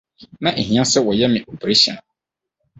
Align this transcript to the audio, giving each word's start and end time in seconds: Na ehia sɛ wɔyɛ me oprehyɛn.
Na 0.43 0.49
ehia 0.61 0.83
sɛ 0.91 0.99
wɔyɛ 1.05 1.25
me 1.33 1.39
oprehyɛn. 1.51 1.97